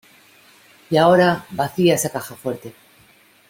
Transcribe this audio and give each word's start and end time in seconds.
Y 0.89 0.97
ahora, 0.97 1.45
vacía 1.51 1.93
esa 1.93 2.09
caja 2.09 2.33
fuerte. 2.35 2.73